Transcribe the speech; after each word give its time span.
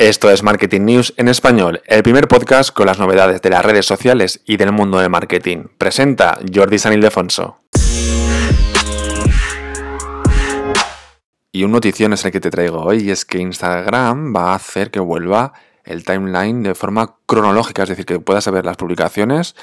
Esto 0.00 0.30
es 0.30 0.42
Marketing 0.42 0.80
News 0.80 1.12
en 1.18 1.28
español, 1.28 1.82
el 1.84 2.02
primer 2.02 2.26
podcast 2.26 2.70
con 2.72 2.86
las 2.86 2.98
novedades 2.98 3.42
de 3.42 3.50
las 3.50 3.62
redes 3.62 3.84
sociales 3.84 4.40
y 4.46 4.56
del 4.56 4.72
mundo 4.72 4.98
del 4.98 5.10
marketing. 5.10 5.64
Presenta 5.76 6.38
Jordi 6.54 6.78
San 6.78 6.94
Ildefonso. 6.94 7.58
Y 11.52 11.64
un 11.64 11.72
notición 11.72 12.14
es 12.14 12.24
el 12.24 12.32
que 12.32 12.40
te 12.40 12.50
traigo 12.50 12.80
hoy, 12.80 13.10
es 13.10 13.26
que 13.26 13.40
Instagram 13.40 14.34
va 14.34 14.52
a 14.52 14.54
hacer 14.54 14.90
que 14.90 15.00
vuelva 15.00 15.52
el 15.84 16.02
timeline 16.02 16.62
de 16.62 16.74
forma 16.74 17.16
cronológica, 17.26 17.82
es 17.82 17.90
decir, 17.90 18.06
que 18.06 18.20
puedas 18.20 18.50
ver 18.50 18.64
las 18.64 18.78
publicaciones 18.78 19.54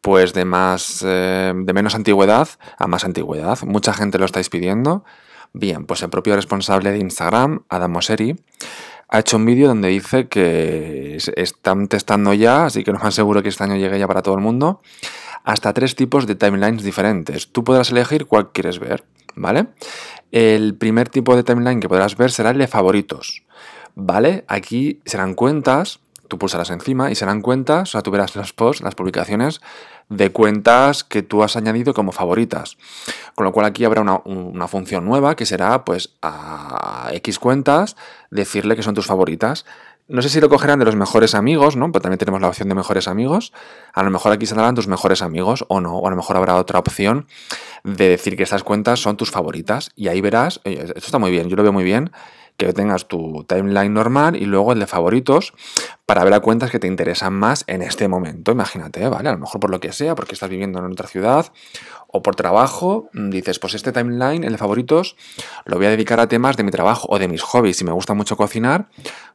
pues 0.00 0.34
de 0.34 0.44
más 0.44 1.04
eh, 1.04 1.52
de 1.52 1.72
menos 1.72 1.96
antigüedad 1.96 2.48
a 2.78 2.86
más 2.86 3.04
antigüedad. 3.04 3.58
Mucha 3.62 3.92
gente 3.92 4.20
lo 4.20 4.26
estáis 4.26 4.50
pidiendo. 4.50 5.04
Bien, 5.52 5.84
pues 5.84 6.00
el 6.02 6.10
propio 6.10 6.36
responsable 6.36 6.92
de 6.92 6.98
Instagram, 6.98 7.64
Adam 7.68 7.90
Mosseri, 7.90 8.36
ha 9.10 9.18
hecho 9.18 9.36
un 9.36 9.44
vídeo 9.44 9.68
donde 9.68 9.88
dice 9.88 10.28
que 10.28 11.18
están 11.36 11.88
testando 11.88 12.32
ya, 12.32 12.66
así 12.66 12.84
que 12.84 12.92
lo 12.92 12.98
más 13.00 13.14
seguro 13.14 13.42
que 13.42 13.48
este 13.48 13.64
año 13.64 13.76
llegue 13.76 13.98
ya 13.98 14.06
para 14.06 14.22
todo 14.22 14.36
el 14.36 14.40
mundo, 14.40 14.80
hasta 15.42 15.72
tres 15.72 15.96
tipos 15.96 16.26
de 16.28 16.36
timelines 16.36 16.84
diferentes. 16.84 17.50
Tú 17.50 17.64
podrás 17.64 17.90
elegir 17.90 18.26
cuál 18.26 18.52
quieres 18.52 18.78
ver, 18.78 19.04
¿vale? 19.34 19.66
El 20.30 20.76
primer 20.76 21.08
tipo 21.08 21.34
de 21.34 21.42
timeline 21.42 21.80
que 21.80 21.88
podrás 21.88 22.16
ver 22.16 22.30
será 22.30 22.50
el 22.50 22.58
de 22.58 22.68
favoritos, 22.68 23.42
¿vale? 23.96 24.44
Aquí 24.46 25.00
serán 25.04 25.34
cuentas, 25.34 25.98
tú 26.30 26.38
pulsarás 26.38 26.70
encima 26.70 27.10
y 27.10 27.16
serán 27.16 27.42
cuentas, 27.42 27.90
o 27.90 27.92
sea, 27.92 28.02
tú 28.02 28.10
verás 28.10 28.36
los 28.36 28.52
posts, 28.52 28.82
las 28.82 28.94
publicaciones 28.94 29.60
de 30.08 30.30
cuentas 30.30 31.04
que 31.04 31.22
tú 31.22 31.42
has 31.42 31.56
añadido 31.56 31.92
como 31.92 32.12
favoritas. 32.12 32.78
Con 33.34 33.44
lo 33.44 33.52
cual 33.52 33.66
aquí 33.66 33.84
habrá 33.84 34.00
una, 34.00 34.68
función 34.68 35.04
nueva 35.04 35.34
que 35.34 35.44
será 35.44 35.84
pues 35.84 36.14
a 36.22 37.10
X 37.12 37.38
cuentas 37.38 37.96
decirle 38.30 38.76
que 38.76 38.82
son 38.82 38.94
tus 38.94 39.06
favoritas. 39.06 39.66
No 40.06 40.22
sé 40.22 40.28
si 40.28 40.40
lo 40.40 40.48
cogerán 40.48 40.78
de 40.78 40.84
los 40.84 40.96
mejores 40.96 41.34
amigos, 41.34 41.76
¿no? 41.76 41.92
Pero 41.92 42.02
también 42.02 42.18
tenemos 42.18 42.40
la 42.40 42.48
opción 42.48 42.68
de 42.68 42.74
mejores 42.74 43.06
amigos. 43.06 43.52
A 43.92 44.02
lo 44.02 44.10
mejor 44.10 44.32
aquí 44.32 44.46
saldrán 44.46 44.74
tus 44.74 44.88
mejores 44.88 45.22
amigos 45.22 45.64
o 45.68 45.80
no. 45.80 45.98
O 45.98 46.06
a 46.06 46.10
lo 46.10 46.16
mejor 46.16 46.36
habrá 46.36 46.56
otra 46.56 46.80
opción 46.80 47.26
de 47.84 48.08
decir 48.08 48.36
que 48.36 48.42
estas 48.42 48.64
cuentas 48.64 49.00
son 49.00 49.16
tus 49.16 49.30
favoritas. 49.30 49.90
Y 49.94 50.08
ahí 50.08 50.20
verás, 50.20 50.60
esto 50.64 50.94
está 50.96 51.18
muy 51.18 51.30
bien, 51.30 51.48
yo 51.48 51.56
lo 51.56 51.62
veo 51.62 51.72
muy 51.72 51.84
bien, 51.84 52.10
que 52.66 52.74
tengas 52.74 53.08
tu 53.08 53.44
timeline 53.48 53.92
normal 53.92 54.36
y 54.36 54.44
luego 54.44 54.72
el 54.72 54.80
de 54.80 54.86
favoritos 54.86 55.54
para 56.04 56.22
ver 56.24 56.34
a 56.34 56.40
cuentas 56.40 56.70
que 56.70 56.78
te 56.78 56.86
interesan 56.86 57.32
más 57.32 57.64
en 57.66 57.80
este 57.80 58.06
momento. 58.06 58.52
Imagínate, 58.52 59.08
¿vale? 59.08 59.30
A 59.30 59.32
lo 59.32 59.38
mejor 59.38 59.60
por 59.60 59.70
lo 59.70 59.80
que 59.80 59.92
sea, 59.92 60.14
porque 60.14 60.34
estás 60.34 60.50
viviendo 60.50 60.78
en 60.78 60.84
otra 60.84 61.08
ciudad 61.08 61.52
o 62.06 62.22
por 62.22 62.36
trabajo, 62.36 63.08
mm, 63.14 63.30
dices, 63.30 63.58
pues 63.58 63.74
este 63.74 63.92
timeline, 63.92 64.44
el 64.44 64.52
de 64.52 64.58
favoritos, 64.58 65.16
lo 65.64 65.78
voy 65.78 65.86
a 65.86 65.90
dedicar 65.90 66.20
a 66.20 66.28
temas 66.28 66.58
de 66.58 66.64
mi 66.64 66.70
trabajo 66.70 67.06
o 67.10 67.18
de 67.18 67.28
mis 67.28 67.40
hobbies. 67.40 67.78
Si 67.78 67.84
me 67.84 67.92
gusta 67.92 68.12
mucho 68.12 68.36
cocinar, 68.36 68.90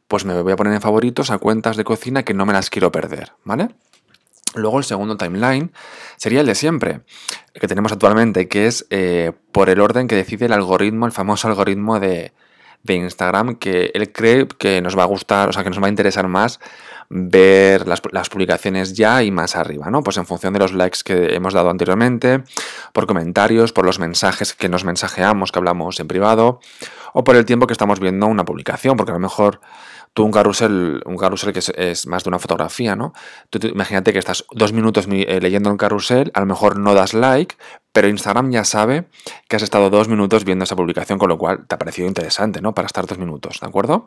pues 0.06 0.24
me 0.24 0.40
voy 0.40 0.52
a 0.52 0.56
poner 0.56 0.72
en 0.74 0.80
favoritos 0.80 1.30
a 1.30 1.38
cuentas 1.38 1.76
de 1.76 1.82
cocina 1.82 2.22
que 2.22 2.32
no 2.32 2.46
me 2.46 2.52
las 2.52 2.70
quiero 2.70 2.92
perder, 2.92 3.32
¿vale? 3.42 3.70
Luego 4.54 4.78
el 4.78 4.84
segundo 4.84 5.16
timeline 5.16 5.72
sería 6.16 6.40
el 6.40 6.46
de 6.46 6.54
siempre, 6.54 7.00
que 7.54 7.66
tenemos 7.66 7.90
actualmente, 7.90 8.46
que 8.46 8.68
es 8.68 8.86
eh, 8.90 9.32
por 9.50 9.68
el 9.68 9.80
orden 9.80 10.06
que 10.06 10.14
decide 10.14 10.46
el 10.46 10.52
algoritmo, 10.52 11.06
el 11.06 11.12
famoso 11.12 11.48
algoritmo 11.48 11.98
de, 11.98 12.32
de 12.86 12.94
Instagram 12.94 13.56
que 13.56 13.90
él 13.94 14.12
cree 14.12 14.46
que 14.46 14.80
nos 14.80 14.96
va 14.96 15.02
a 15.02 15.06
gustar, 15.06 15.48
o 15.48 15.52
sea, 15.52 15.62
que 15.62 15.70
nos 15.70 15.82
va 15.82 15.86
a 15.86 15.90
interesar 15.90 16.28
más 16.28 16.60
ver 17.08 17.86
las, 17.86 18.28
publicaciones 18.28 18.94
ya 18.94 19.22
y 19.22 19.30
más 19.30 19.56
arriba, 19.56 19.90
¿no? 19.90 20.02
Pues 20.02 20.16
en 20.16 20.26
función 20.26 20.52
de 20.52 20.58
los 20.58 20.72
likes 20.72 21.00
que 21.04 21.34
hemos 21.34 21.54
dado 21.54 21.70
anteriormente, 21.70 22.42
por 22.92 23.06
comentarios, 23.06 23.72
por 23.72 23.84
los 23.84 23.98
mensajes 23.98 24.54
que 24.54 24.68
nos 24.68 24.84
mensajeamos, 24.84 25.52
que 25.52 25.58
hablamos 25.58 26.00
en 26.00 26.08
privado, 26.08 26.60
o 27.12 27.24
por 27.24 27.36
el 27.36 27.44
tiempo 27.44 27.66
que 27.66 27.72
estamos 27.72 28.00
viendo 28.00 28.26
una 28.26 28.44
publicación, 28.44 28.96
porque 28.96 29.12
a 29.12 29.14
lo 29.14 29.20
mejor 29.20 29.60
tú 30.12 30.24
un 30.24 30.32
carrusel, 30.32 31.02
un 31.04 31.16
carrusel 31.16 31.52
que 31.52 31.60
es, 31.60 32.06
más 32.06 32.24
de 32.24 32.30
una 32.30 32.38
fotografía, 32.38 32.96
¿no? 32.96 33.12
Tú, 33.50 33.58
imagínate 33.66 34.12
que 34.12 34.18
estás 34.18 34.44
dos 34.50 34.72
minutos 34.72 35.06
eh, 35.10 35.40
leyendo 35.40 35.70
un 35.70 35.76
carrusel, 35.76 36.30
a 36.34 36.40
lo 36.40 36.46
mejor 36.46 36.78
no 36.78 36.94
das 36.94 37.14
like, 37.14 37.56
pero 37.96 38.08
Instagram 38.08 38.50
ya 38.50 38.62
sabe 38.62 39.06
que 39.48 39.56
has 39.56 39.62
estado 39.62 39.88
dos 39.88 40.06
minutos 40.06 40.44
viendo 40.44 40.64
esa 40.64 40.76
publicación, 40.76 41.18
con 41.18 41.30
lo 41.30 41.38
cual 41.38 41.66
te 41.66 41.76
ha 41.76 41.78
parecido 41.78 42.06
interesante, 42.06 42.60
¿no? 42.60 42.74
Para 42.74 42.84
estar 42.84 43.06
dos 43.06 43.16
minutos, 43.16 43.58
¿de 43.58 43.66
acuerdo? 43.66 44.06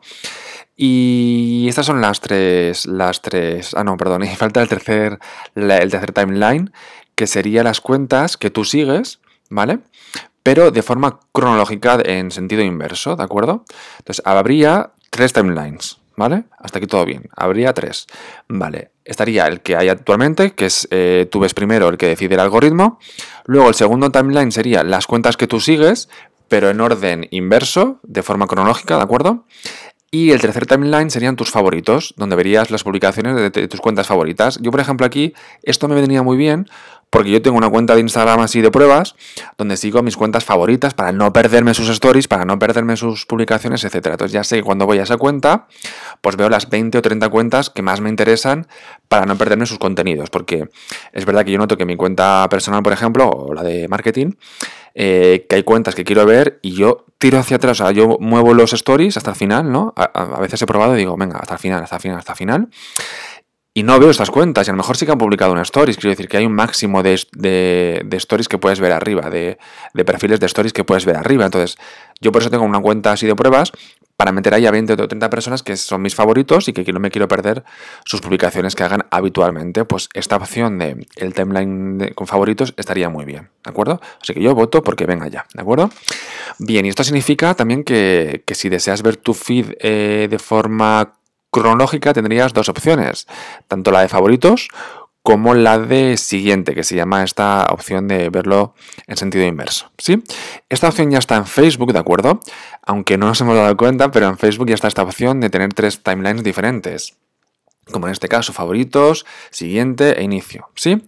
Y 0.76 1.66
estas 1.68 1.86
son 1.86 2.00
las 2.00 2.20
tres, 2.20 2.86
las 2.86 3.20
tres, 3.20 3.74
ah 3.74 3.82
no, 3.82 3.96
perdón, 3.96 4.22
y 4.32 4.36
falta 4.36 4.62
el 4.62 4.68
tercer, 4.68 5.18
el 5.56 5.90
tercer 5.90 6.12
timeline, 6.12 6.72
que 7.16 7.26
sería 7.26 7.64
las 7.64 7.80
cuentas 7.80 8.36
que 8.36 8.48
tú 8.48 8.64
sigues, 8.64 9.18
¿vale? 9.48 9.80
Pero 10.44 10.70
de 10.70 10.82
forma 10.82 11.18
cronológica 11.32 11.98
en 12.04 12.30
sentido 12.30 12.62
inverso, 12.62 13.16
¿de 13.16 13.24
acuerdo? 13.24 13.64
Entonces, 13.98 14.22
habría 14.24 14.92
tres 15.10 15.32
timelines. 15.32 15.98
¿Vale? 16.20 16.44
Hasta 16.58 16.76
aquí 16.76 16.86
todo 16.86 17.06
bien. 17.06 17.30
Habría 17.34 17.72
tres. 17.72 18.06
Vale. 18.46 18.90
Estaría 19.06 19.46
el 19.46 19.62
que 19.62 19.74
hay 19.74 19.88
actualmente, 19.88 20.52
que 20.52 20.66
es 20.66 20.86
eh, 20.90 21.26
tú 21.30 21.40
ves 21.40 21.54
primero 21.54 21.88
el 21.88 21.96
que 21.96 22.08
decide 22.08 22.34
el 22.34 22.40
algoritmo. 22.40 22.98
Luego 23.46 23.70
el 23.70 23.74
segundo 23.74 24.10
timeline 24.10 24.52
sería 24.52 24.84
las 24.84 25.06
cuentas 25.06 25.38
que 25.38 25.46
tú 25.46 25.60
sigues, 25.60 26.10
pero 26.48 26.68
en 26.68 26.82
orden 26.82 27.26
inverso, 27.30 28.00
de 28.02 28.22
forma 28.22 28.46
cronológica, 28.46 28.98
¿de 28.98 29.02
acuerdo? 29.02 29.46
Y 30.12 30.32
el 30.32 30.40
tercer 30.40 30.66
timeline 30.66 31.08
serían 31.08 31.36
tus 31.36 31.50
favoritos, 31.50 32.14
donde 32.16 32.34
verías 32.34 32.72
las 32.72 32.82
publicaciones 32.82 33.52
de, 33.52 33.68
tus 33.68 33.80
cuentas 33.80 34.08
favoritas. 34.08 34.58
Yo, 34.60 34.72
por 34.72 34.80
ejemplo, 34.80 35.06
aquí 35.06 35.34
esto 35.62 35.86
me 35.86 35.94
venía 35.94 36.24
muy 36.24 36.36
bien 36.36 36.66
porque 37.10 37.30
yo 37.30 37.42
tengo 37.42 37.58
una 37.58 37.68
cuenta 37.68 37.94
de 37.94 38.00
Instagram 38.00 38.40
así 38.40 38.60
de 38.60 38.70
pruebas, 38.70 39.16
donde 39.58 39.76
sigo 39.76 40.02
mis 40.02 40.16
cuentas 40.16 40.44
favoritas 40.44 40.94
para 40.94 41.12
no 41.12 41.32
perderme 41.32 41.74
sus 41.74 41.88
stories, 41.88 42.28
para 42.28 42.44
no 42.44 42.58
perderme 42.58 42.96
sus 42.96 43.26
publicaciones, 43.26 43.84
etc. 43.84 44.06
Entonces 44.06 44.32
ya 44.32 44.44
sé 44.44 44.56
que 44.56 44.62
cuando 44.62 44.86
voy 44.86 44.98
a 44.98 45.02
esa 45.02 45.16
cuenta, 45.16 45.66
pues 46.20 46.36
veo 46.36 46.48
las 46.48 46.70
20 46.70 46.98
o 46.98 47.02
30 47.02 47.28
cuentas 47.28 47.70
que 47.70 47.82
más 47.82 48.00
me 48.00 48.10
interesan 48.10 48.68
para 49.08 49.26
no 49.26 49.36
perderme 49.36 49.66
sus 49.66 49.78
contenidos. 49.78 50.30
Porque 50.30 50.70
es 51.12 51.24
verdad 51.24 51.44
que 51.44 51.52
yo 51.52 51.58
noto 51.58 51.76
que 51.76 51.84
mi 51.84 51.96
cuenta 51.96 52.46
personal, 52.48 52.82
por 52.82 52.92
ejemplo, 52.92 53.28
o 53.28 53.54
la 53.54 53.64
de 53.64 53.88
marketing, 53.88 54.32
eh, 54.94 55.46
que 55.48 55.56
hay 55.56 55.62
cuentas 55.62 55.94
que 55.94 56.04
quiero 56.04 56.26
ver 56.26 56.58
y 56.62 56.72
yo 56.72 57.06
tiro 57.18 57.38
hacia 57.38 57.56
atrás, 57.56 57.80
o 57.80 57.84
sea, 57.84 57.92
yo 57.92 58.16
muevo 58.20 58.54
los 58.54 58.72
stories 58.72 59.16
hasta 59.16 59.30
el 59.30 59.36
final, 59.36 59.70
¿no? 59.70 59.92
A, 59.96 60.40
veces 60.40 60.60
he 60.62 60.66
probado 60.66 60.94
y 60.94 60.98
digo, 60.98 61.16
venga, 61.16 61.38
hasta 61.38 61.54
el 61.54 61.60
final, 61.60 61.82
hasta 61.82 61.96
el 61.96 62.02
final, 62.02 62.18
hasta 62.18 62.32
el 62.32 62.38
final 62.38 62.68
y 63.72 63.82
no 63.82 63.98
veo 64.00 64.10
estas 64.10 64.30
cuentas. 64.30 64.66
Y 64.66 64.70
a 64.70 64.72
lo 64.72 64.78
mejor 64.78 64.96
sí 64.96 65.06
que 65.06 65.12
han 65.12 65.18
publicado 65.18 65.52
una 65.52 65.62
stories. 65.62 65.96
Quiero 65.96 66.10
decir 66.10 66.28
que 66.28 66.36
hay 66.36 66.46
un 66.46 66.52
máximo 66.52 67.02
de, 67.02 67.20
de, 67.32 68.16
stories 68.16 68.48
que 68.48 68.58
puedes 68.58 68.80
ver 68.80 68.92
arriba, 68.92 69.30
de, 69.30 69.58
de, 69.94 70.04
perfiles 70.04 70.40
de 70.40 70.46
stories 70.46 70.72
que 70.72 70.84
puedes 70.84 71.04
ver 71.04 71.16
arriba. 71.16 71.44
Entonces, 71.44 71.76
yo 72.20 72.32
por 72.32 72.42
eso 72.42 72.50
tengo 72.50 72.64
una 72.64 72.80
cuenta 72.80 73.12
así 73.12 73.26
de 73.26 73.36
pruebas 73.36 73.72
para 74.20 74.32
meter 74.32 74.52
ahí 74.52 74.66
a 74.66 74.70
20 74.70 74.92
o 74.92 75.08
30 75.08 75.30
personas 75.30 75.62
que 75.62 75.78
son 75.78 76.02
mis 76.02 76.14
favoritos 76.14 76.68
y 76.68 76.74
que 76.74 76.92
no 76.92 77.00
me 77.00 77.10
quiero 77.10 77.26
perder 77.26 77.64
sus 78.04 78.20
publicaciones 78.20 78.74
que 78.74 78.84
hagan 78.84 79.06
habitualmente. 79.10 79.86
Pues 79.86 80.10
esta 80.12 80.36
opción 80.36 80.78
de 80.78 81.06
el 81.16 81.32
timeline 81.32 82.12
con 82.14 82.26
favoritos 82.26 82.74
estaría 82.76 83.08
muy 83.08 83.24
bien, 83.24 83.48
¿de 83.64 83.70
acuerdo? 83.70 83.98
Así 84.20 84.34
que 84.34 84.42
yo 84.42 84.54
voto 84.54 84.82
porque 84.82 85.06
venga 85.06 85.26
ya, 85.28 85.46
¿de 85.54 85.62
acuerdo? 85.62 85.88
Bien, 86.58 86.84
y 86.84 86.90
esto 86.90 87.02
significa 87.02 87.54
también 87.54 87.82
que, 87.82 88.44
si 88.52 88.68
deseas 88.68 89.02
ver 89.02 89.16
tu 89.16 89.32
feed 89.32 89.72
eh, 89.80 90.28
de 90.28 90.38
forma 90.38 91.14
cronológica 91.50 92.12
tendrías 92.12 92.52
dos 92.52 92.68
opciones, 92.68 93.26
tanto 93.68 93.90
la 93.90 94.02
de 94.02 94.08
favoritos 94.08 94.68
como 95.22 95.54
la 95.54 95.78
de 95.78 96.16
siguiente, 96.16 96.74
que 96.74 96.84
se 96.84 96.96
llama 96.96 97.22
esta 97.22 97.66
opción 97.70 98.08
de 98.08 98.30
verlo 98.30 98.74
en 99.06 99.16
sentido 99.16 99.44
inverso. 99.44 99.90
¿sí? 99.98 100.22
Esta 100.68 100.88
opción 100.88 101.10
ya 101.10 101.18
está 101.18 101.36
en 101.36 101.46
Facebook, 101.46 101.92
¿de 101.92 101.98
acuerdo? 101.98 102.40
Aunque 102.82 103.18
no 103.18 103.26
nos 103.26 103.40
hemos 103.40 103.56
dado 103.56 103.76
cuenta, 103.76 104.10
pero 104.10 104.28
en 104.28 104.38
Facebook 104.38 104.68
ya 104.68 104.74
está 104.74 104.88
esta 104.88 105.02
opción 105.02 105.40
de 105.40 105.50
tener 105.50 105.72
tres 105.74 106.02
timelines 106.02 106.42
diferentes 106.42 107.16
como 107.90 108.06
en 108.06 108.12
este 108.12 108.28
caso, 108.28 108.52
favoritos, 108.52 109.26
siguiente 109.50 110.18
e 110.18 110.22
inicio. 110.22 110.70
¿sí? 110.74 111.02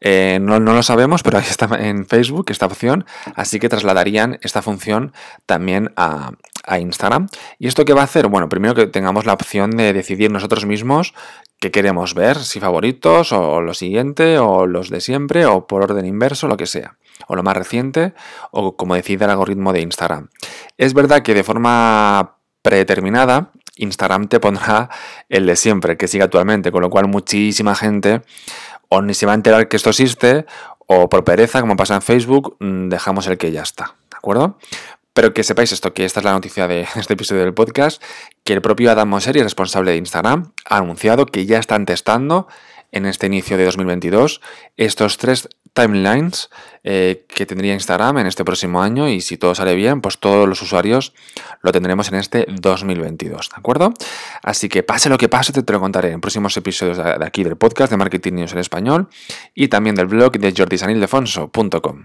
Eh, 0.00 0.38
no, 0.40 0.58
lo 0.58 0.82
sabemos, 0.82 1.22
pero 1.22 1.38
ahí 1.38 1.46
está 1.48 1.68
en 1.80 2.06
Facebook 2.06 2.46
esta 2.50 2.66
opción, 2.66 3.06
así 3.36 3.58
que 3.58 3.68
trasladarían 3.68 4.38
esta 4.42 4.62
función 4.62 5.12
también 5.46 5.92
a, 5.96 6.32
Instagram. 6.78 7.28
¿Y 7.58 7.66
esto 7.66 7.84
qué 7.84 7.92
va 7.92 8.00
a 8.00 8.04
hacer? 8.04 8.28
Bueno, 8.28 8.48
primero 8.48 8.74
que 8.74 8.86
tengamos 8.86 9.26
la 9.26 9.34
opción 9.34 9.72
de 9.72 9.92
decidir 9.92 10.30
nosotros 10.30 10.64
mismos 10.64 11.12
qué 11.60 11.70
queremos 11.70 12.14
ver, 12.14 12.38
si 12.38 12.58
favoritos 12.58 13.32
o 13.32 13.60
lo 13.60 13.74
siguiente 13.74 14.38
o 14.38 14.66
los 14.66 14.88
de 14.88 15.02
siempre 15.02 15.44
o 15.44 15.66
por 15.66 15.82
orden 15.82 16.06
inverso, 16.06 16.48
lo 16.48 16.56
que 16.56 16.64
sea, 16.64 16.96
o 17.26 17.36
lo 17.36 17.42
más 17.42 17.54
reciente 17.54 18.14
o 18.50 18.76
como 18.76 18.94
decide 18.94 19.26
el 19.26 19.30
algoritmo 19.30 19.74
de 19.74 19.82
Instagram. 19.82 20.28
Es 20.78 20.94
verdad 20.94 21.22
que 21.22 21.34
de 21.34 21.44
forma 21.44 22.38
predeterminada, 22.62 23.52
Instagram 23.76 24.28
te 24.28 24.40
pondrá 24.40 24.88
el 25.28 25.46
de 25.46 25.56
siempre, 25.56 25.96
que 25.96 26.08
sigue 26.08 26.24
actualmente, 26.24 26.70
con 26.70 26.82
lo 26.82 26.90
cual 26.90 27.08
muchísima 27.08 27.74
gente 27.74 28.22
o 28.88 29.02
ni 29.02 29.14
se 29.14 29.26
va 29.26 29.32
a 29.32 29.34
enterar 29.34 29.68
que 29.68 29.76
esto 29.76 29.90
existe, 29.90 30.46
o 30.86 31.08
por 31.08 31.24
pereza, 31.24 31.60
como 31.60 31.76
pasa 31.76 31.94
en 31.94 32.02
Facebook, 32.02 32.56
mm, 32.60 32.88
dejamos 32.88 33.26
el 33.26 33.38
que 33.38 33.50
ya 33.50 33.62
está, 33.62 33.94
¿de 34.10 34.16
acuerdo? 34.16 34.58
Pero 35.12 35.32
que 35.32 35.42
sepáis 35.42 35.72
esto, 35.72 35.94
que 35.94 36.04
esta 36.04 36.20
es 36.20 36.24
la 36.24 36.32
noticia 36.32 36.68
de 36.68 36.86
este 36.96 37.14
episodio 37.14 37.42
del 37.42 37.54
podcast, 37.54 38.02
que 38.44 38.52
el 38.52 38.62
propio 38.62 38.90
Adam 38.90 39.08
Mosseri, 39.08 39.42
responsable 39.42 39.92
de 39.92 39.96
Instagram, 39.96 40.52
ha 40.68 40.76
anunciado 40.76 41.26
que 41.26 41.46
ya 41.46 41.58
están 41.58 41.86
testando 41.86 42.48
en 42.92 43.06
este 43.06 43.26
inicio 43.26 43.56
de 43.56 43.64
2022 43.64 44.40
estos 44.76 45.18
tres 45.18 45.48
timelines 45.74 46.48
eh, 46.84 47.26
que 47.28 47.44
tendría 47.44 47.74
Instagram 47.74 48.18
en 48.18 48.26
este 48.26 48.44
próximo 48.44 48.82
año 48.82 49.08
y 49.08 49.20
si 49.20 49.36
todo 49.36 49.54
sale 49.54 49.74
bien, 49.74 50.00
pues 50.00 50.18
todos 50.18 50.48
los 50.48 50.62
usuarios 50.62 51.12
lo 51.62 51.72
tendremos 51.72 52.08
en 52.08 52.14
este 52.14 52.46
2022, 52.48 53.50
¿de 53.50 53.56
acuerdo? 53.56 53.92
Así 54.42 54.68
que 54.68 54.82
pase 54.82 55.08
lo 55.08 55.18
que 55.18 55.28
pase, 55.28 55.52
te, 55.52 55.72
lo 55.72 55.80
contaré 55.80 56.12
en 56.12 56.20
próximos 56.20 56.56
episodios 56.56 56.96
de 56.96 57.24
aquí 57.24 57.44
del 57.44 57.56
podcast 57.56 57.90
de 57.90 57.96
Marketing 57.96 58.34
News 58.34 58.52
en 58.52 58.58
español 58.58 59.08
y 59.54 59.68
también 59.68 59.96
del 59.96 60.06
blog 60.06 60.32
de 60.38 60.54
jordisanildefonso.com. 60.56 62.04